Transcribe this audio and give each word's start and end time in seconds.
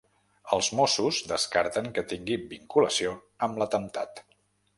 Els 0.55 0.69
mossos 0.77 1.19
descarten 1.31 1.91
que 1.99 2.05
tingui 2.15 2.39
vinculació 2.55 3.13
amb 3.51 3.63
l’atemptat. 3.63 4.25